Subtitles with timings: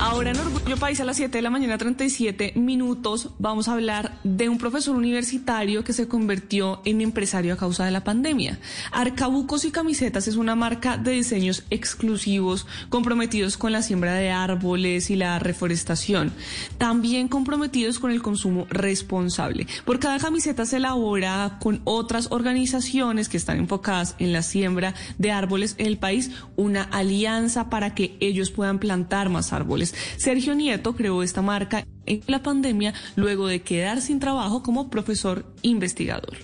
[0.00, 4.16] Ahora en Orgullo País a las 7 de la mañana 37 minutos vamos a hablar
[4.22, 8.60] de un profesor universitario que se convirtió en empresario a causa de la pandemia.
[8.92, 15.10] Arcabucos y Camisetas es una marca de diseños exclusivos comprometidos con la siembra de árboles
[15.10, 16.32] y la reforestación,
[16.78, 19.66] también comprometidos con el consumo responsable.
[19.84, 25.32] Por cada camiseta se elabora con otras organizaciones que están enfocadas en la siembra de
[25.32, 29.87] árboles en el país una alianza para que ellos puedan plantar más árboles.
[30.16, 35.44] Sergio Nieto creó esta marca en la pandemia luego de quedar sin trabajo como profesor
[35.62, 36.36] investigador.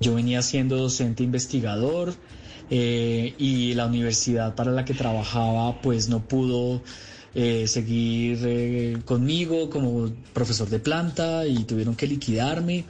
[0.00, 2.14] Yo venía siendo docente investigador
[2.70, 6.82] eh, y la universidad para la que trabajaba pues no pudo
[7.34, 12.84] eh, seguir eh, conmigo como profesor de planta y tuvieron que liquidarme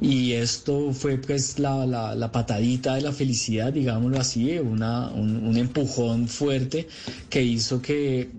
[0.00, 6.88] y esto fue pues la, patadita de la felicidad, digámoslo así, un empujón fuerte
[7.30, 8.30] que hizo que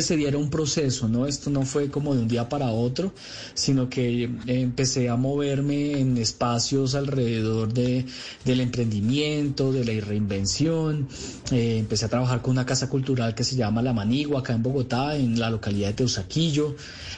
[0.00, 1.26] se diera un proceso, ¿no?
[1.26, 3.12] Esto no fue como de un día para otro,
[3.54, 8.04] sino que empecé a moverme en espacios alrededor de,
[8.44, 11.08] del emprendimiento, de la reinvención.
[11.50, 14.62] Eh, empecé a trabajar con una casa cultural que se llama La Manigua, acá en
[14.62, 16.76] Bogotá, en la localidad de Teusaquillo.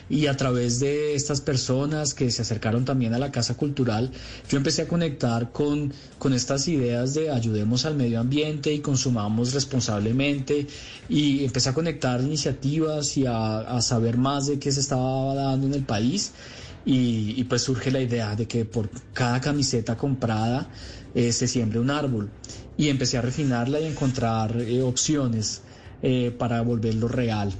[0.08, 4.10] Y a través de estas personas que se acercaron también a la casa cultural,
[4.48, 9.52] yo empecé a conectar con, con estas ideas de ayudemos al medio ambiente y consumamos
[9.52, 10.66] responsablemente.
[11.08, 15.74] Y empecé a conectar iniciativas y a, saber más de qué se estaba dando en
[15.74, 16.32] el país.
[16.86, 20.68] Y, pues surge la idea de que por cada camiseta comprada
[21.14, 22.30] eh, se siembre un árbol.
[22.76, 25.62] Y empecé a refinarla y a encontrar eh, opciones
[26.02, 27.52] eh, para volverlo real.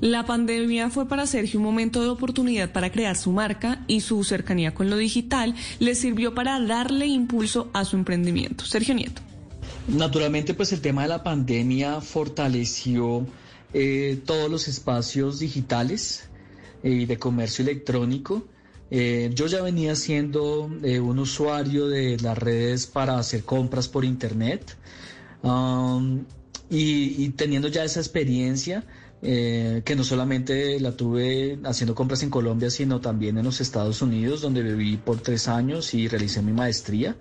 [0.00, 4.22] La pandemia fue para Sergio un momento de oportunidad para crear su marca y su
[4.22, 8.64] cercanía con lo digital le sirvió para darle impulso a su emprendimiento.
[8.64, 9.22] Sergio Nieto.
[9.88, 13.26] Naturalmente, pues el tema de la pandemia fortaleció
[13.74, 16.28] eh, todos los espacios digitales
[16.82, 18.46] eh, y de comercio electrónico.
[18.90, 24.76] Eh, yo ya venía siendo un usuario de las redes para hacer compras por internet
[25.42, 26.24] um,
[26.70, 28.84] y, teniendo ya esa experiencia,
[29.20, 34.40] que no solamente la tuve haciendo compras en Colombia, sino también en los Estados Unidos,
[34.40, 37.16] donde viví por tres años y realicé mi maestría.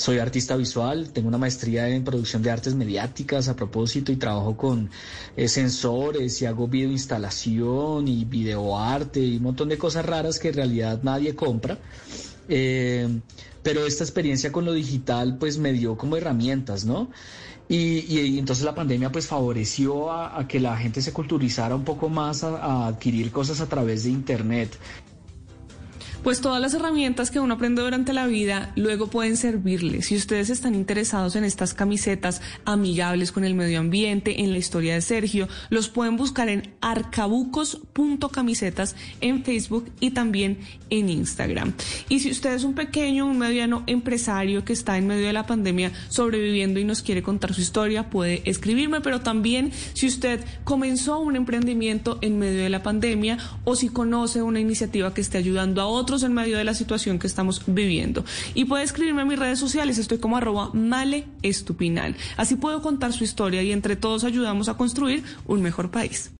[0.00, 4.56] Soy artista visual, tengo una maestría en producción de artes mediáticas a propósito y trabajo
[4.56, 4.88] con
[5.36, 10.54] eh, sensores y hago videoinstalación y videoarte y un montón de cosas raras que en
[10.54, 11.76] realidad nadie compra.
[12.48, 13.20] Eh,
[13.62, 17.10] pero esta experiencia con lo digital pues me dio como herramientas, ¿no?
[17.68, 22.42] Y, entonces la pandemia pues favoreció a, que la gente se culturizara un poco más
[22.42, 24.78] a adquirir cosas a través de Internet
[26.22, 30.02] pues todas las herramientas que uno aprende durante la vida luego pueden servirle.
[30.02, 34.94] Si ustedes están interesados en estas camisetas amigables con el medio ambiente, en la historia
[34.94, 40.58] de Sergio, los pueden buscar en arcabucos.camisetas en Facebook y también
[40.90, 41.72] en Instagram.
[42.08, 45.46] Y si usted es un pequeño, un mediano empresario que está en medio de la
[45.46, 51.20] pandemia sobreviviendo y nos quiere contar su historia, puede escribirme, pero también si usted comenzó
[51.20, 55.80] un emprendimiento en medio de la pandemia o si conoce una iniciativa que esté ayudando
[55.80, 58.24] a en medio de la situación que estamos viviendo.
[58.54, 62.16] Y puede escribirme en mis redes sociales, estoy como arroba male estupinal.
[62.36, 66.28] Así puedo contar su historia y entre todos ayudamos a construir un mejor país.